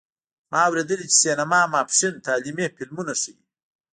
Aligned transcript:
ما 0.51 0.59
اوریدلي 0.67 1.05
چې 1.11 1.15
سینما 1.23 1.59
ماسپښین 1.73 2.13
تعلیمي 2.27 2.67
فلمونه 2.75 3.13
ښیې 3.21 3.35